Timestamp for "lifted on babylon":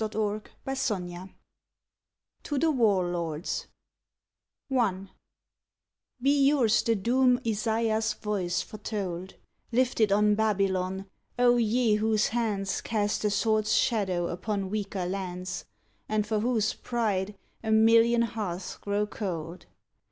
9.71-11.05